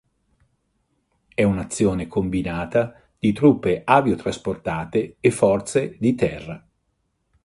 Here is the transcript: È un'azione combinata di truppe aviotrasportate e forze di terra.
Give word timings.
È 1.31 1.43
un'azione 1.43 2.07
combinata 2.07 2.99
di 3.19 3.33
truppe 3.33 3.83
aviotrasportate 3.85 5.17
e 5.19 5.29
forze 5.29 5.95
di 5.99 6.15
terra. 6.15 6.67